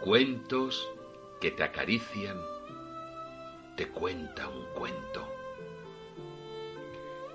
[0.00, 0.90] Cuentos
[1.42, 2.40] que te acarician,
[3.76, 5.28] te cuenta un cuento.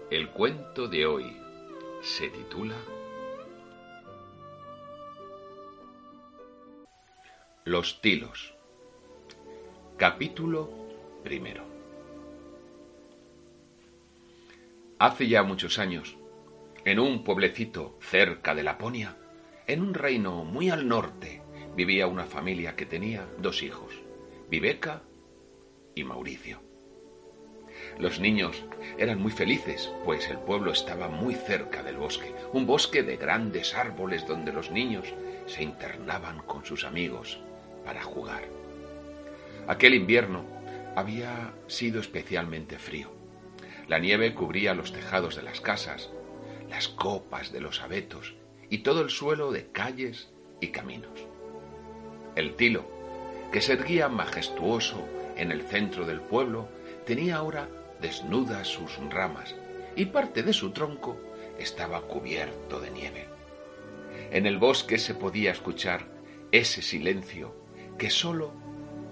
[0.09, 1.37] El cuento de hoy
[2.01, 2.73] se titula
[7.65, 8.55] Los tilos.
[9.97, 10.71] Capítulo
[11.23, 11.63] primero.
[14.97, 16.17] Hace ya muchos años,
[16.83, 19.17] en un pueblecito cerca de Laponia,
[19.67, 21.44] en un reino muy al norte,
[21.75, 23.93] vivía una familia que tenía dos hijos,
[24.49, 25.01] Viveca
[25.93, 26.61] y Mauricio.
[27.99, 28.63] Los niños
[28.97, 33.75] eran muy felices, pues el pueblo estaba muy cerca del bosque, un bosque de grandes
[33.75, 35.13] árboles donde los niños
[35.45, 37.39] se internaban con sus amigos
[37.83, 38.43] para jugar.
[39.67, 40.45] Aquel invierno
[40.95, 43.11] había sido especialmente frío.
[43.87, 46.09] La nieve cubría los tejados de las casas,
[46.69, 48.35] las copas de los abetos
[48.69, 50.29] y todo el suelo de calles
[50.61, 51.34] y caminos.
[52.35, 52.85] El tilo,
[53.51, 56.67] que se erguía majestuoso en el centro del pueblo,
[57.05, 57.69] tenía ahora
[58.01, 59.55] desnudas sus ramas
[59.95, 61.17] y parte de su tronco
[61.57, 63.27] estaba cubierto de nieve.
[64.31, 66.05] En el bosque se podía escuchar
[66.51, 67.55] ese silencio
[67.97, 68.51] que sólo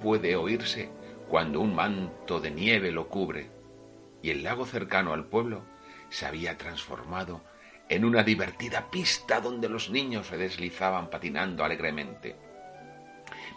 [0.01, 0.89] puede oírse
[1.29, 3.49] cuando un manto de nieve lo cubre,
[4.21, 5.63] y el lago cercano al pueblo
[6.09, 7.41] se había transformado
[7.89, 12.35] en una divertida pista donde los niños se deslizaban patinando alegremente.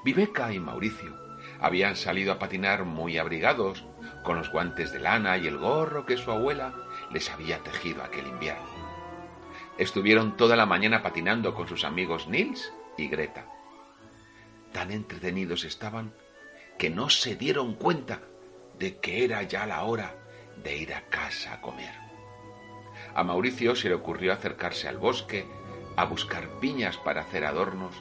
[0.07, 1.17] Viveca y Mauricio
[1.61, 3.85] habían salido a patinar muy abrigados,
[4.23, 6.73] con los guantes de lana y el gorro que su abuela
[7.11, 8.62] les había tejido aquel invierno.
[9.79, 13.47] Estuvieron toda la mañana patinando con sus amigos Nils y Greta.
[14.73, 16.15] Tan entretenidos estaban
[16.79, 18.21] que no se dieron cuenta
[18.79, 20.15] de que era ya la hora
[20.62, 21.95] de ir a casa a comer.
[23.12, 25.47] A Mauricio se le ocurrió acercarse al bosque
[25.97, 27.97] a buscar piñas para hacer adornos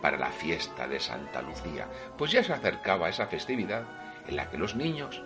[0.00, 3.84] para la fiesta de Santa Lucía, pues ya se acercaba esa festividad
[4.26, 5.22] en la que los niños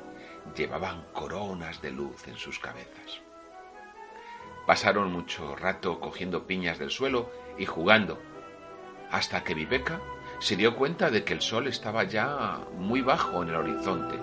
[0.57, 3.23] llevaban coronas de luz en sus cabezas.
[4.67, 8.21] Pasaron mucho rato cogiendo piñas del suelo y jugando,
[9.11, 10.01] hasta que Viveca
[10.39, 14.19] se dio cuenta de que el sol estaba ya muy bajo en el horizonte.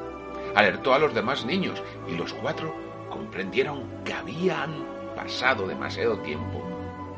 [0.55, 2.75] Alertó a los demás niños y los cuatro
[3.09, 4.85] comprendieron que habían
[5.15, 6.61] pasado demasiado tiempo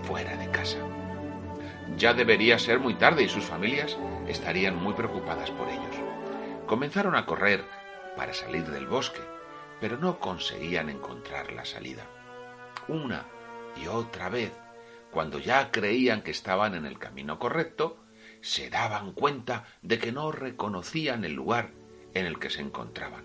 [0.04, 0.78] fuera de casa.
[1.98, 5.96] Ya debería ser muy tarde y sus familias estarían muy preocupadas por ellos.
[6.66, 7.64] Comenzaron a correr
[8.16, 9.22] para salir del bosque,
[9.80, 12.06] pero no conseguían encontrar la salida.
[12.88, 13.26] Una
[13.82, 14.52] y otra vez,
[15.12, 18.04] cuando ya creían que estaban en el camino correcto,
[18.42, 21.72] se daban cuenta de que no reconocían el lugar
[22.14, 23.24] en el que se encontraban.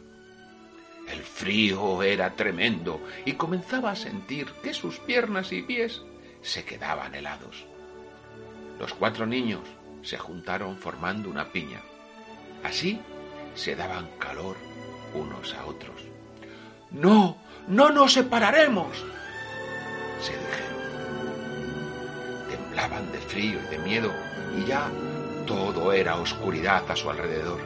[1.08, 6.02] El frío era tremendo y comenzaba a sentir que sus piernas y pies
[6.42, 7.66] se quedaban helados.
[8.78, 9.60] Los cuatro niños
[10.02, 11.80] se juntaron formando una piña.
[12.64, 13.00] Así
[13.54, 14.56] se daban calor
[15.14, 16.02] unos a otros.
[16.90, 19.04] No, no nos separaremos,
[20.20, 20.78] se dijeron.
[22.48, 24.12] Temblaban de frío y de miedo
[24.56, 24.90] y ya
[25.46, 27.60] todo era oscuridad a su alrededor.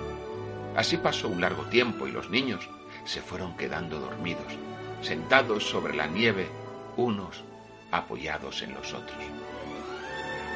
[0.76, 2.68] Así pasó un largo tiempo y los niños
[3.04, 4.52] se fueron quedando dormidos,
[5.02, 6.48] sentados sobre la nieve,
[6.96, 7.44] unos
[7.90, 9.18] apoyados en los otros.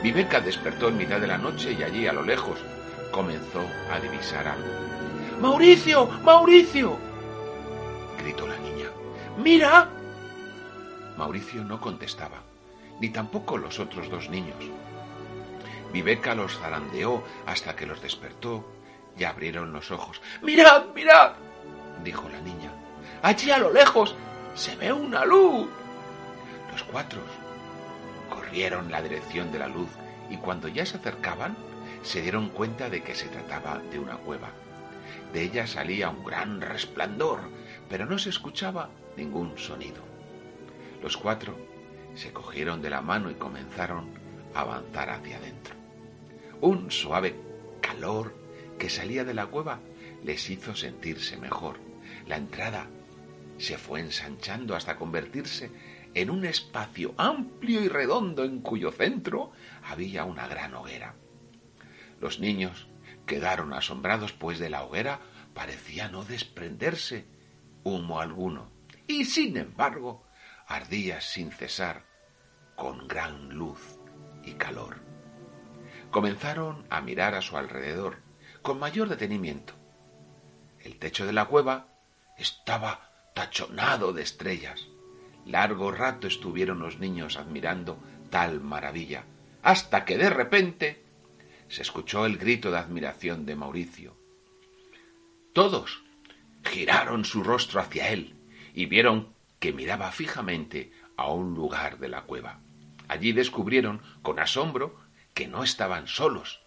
[0.02, 2.58] Viveca despertó en mitad de la noche y allí a lo lejos
[3.10, 4.68] comenzó a divisar algo.
[5.40, 6.06] ¡Mauricio!
[6.22, 6.98] ¡Mauricio!
[8.18, 8.88] gritó la niña.
[9.38, 9.88] ¡Mira!
[11.16, 12.42] Mauricio no contestaba,
[13.00, 14.56] ni tampoco los otros dos niños.
[15.92, 18.64] Viveca los zarandeó hasta que los despertó
[19.18, 20.20] y abrieron los ojos.
[20.42, 21.32] ¡Mirad, mirad!
[22.04, 22.70] dijo la niña.
[23.22, 24.14] Allí a lo lejos
[24.54, 25.68] se ve una luz.
[26.72, 27.20] Los cuatro
[28.46, 29.88] corrieron la dirección de la luz
[30.30, 31.56] y cuando ya se acercaban
[32.02, 34.50] se dieron cuenta de que se trataba de una cueva.
[35.32, 37.40] De ella salía un gran resplandor,
[37.88, 40.02] pero no se escuchaba ningún sonido.
[41.02, 41.56] Los cuatro
[42.14, 44.10] se cogieron de la mano y comenzaron
[44.54, 45.74] a avanzar hacia adentro.
[46.60, 47.34] Un suave
[47.80, 48.34] calor
[48.78, 49.80] que salía de la cueva
[50.22, 51.78] les hizo sentirse mejor.
[52.26, 52.86] La entrada
[53.58, 55.70] se fue ensanchando hasta convertirse
[56.16, 59.52] en un espacio amplio y redondo en cuyo centro
[59.84, 61.14] había una gran hoguera.
[62.20, 62.88] Los niños
[63.26, 65.20] quedaron asombrados, pues de la hoguera
[65.52, 67.26] parecía no desprenderse
[67.84, 68.70] humo alguno,
[69.06, 70.24] y sin embargo
[70.66, 72.06] ardía sin cesar,
[72.76, 73.98] con gran luz
[74.42, 75.02] y calor.
[76.10, 78.22] Comenzaron a mirar a su alrededor
[78.62, 79.74] con mayor detenimiento.
[80.80, 81.88] El techo de la cueva
[82.38, 84.88] estaba tachonado de estrellas.
[85.46, 87.98] Largo rato estuvieron los niños admirando
[88.30, 89.24] tal maravilla,
[89.62, 91.04] hasta que de repente
[91.68, 94.16] se escuchó el grito de admiración de Mauricio.
[95.52, 96.02] Todos
[96.64, 98.34] giraron su rostro hacia él
[98.74, 99.28] y vieron
[99.60, 102.60] que miraba fijamente a un lugar de la cueva.
[103.08, 104.96] Allí descubrieron con asombro
[105.32, 106.60] que no estaban solos.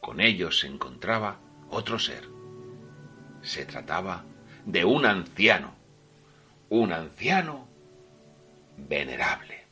[0.00, 1.38] Con ellos se encontraba
[1.68, 2.28] otro ser.
[3.42, 4.24] Se trataba
[4.64, 5.74] de un anciano,
[6.68, 7.68] un anciano
[8.76, 9.64] venerable.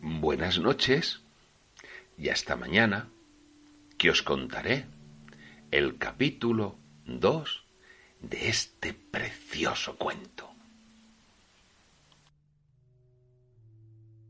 [0.00, 1.20] Buenas noches
[2.16, 3.08] y hasta mañana
[3.96, 4.86] que os contaré
[5.70, 6.76] el capítulo
[7.06, 7.64] 2
[8.20, 10.57] de este precioso cuento.